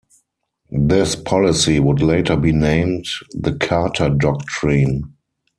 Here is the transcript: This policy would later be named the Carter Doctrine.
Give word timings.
This 0.71 1.15
policy 1.15 1.79
would 1.79 2.01
later 2.01 2.35
be 2.35 2.51
named 2.51 3.05
the 3.39 3.53
Carter 3.53 4.09
Doctrine. 4.09 5.13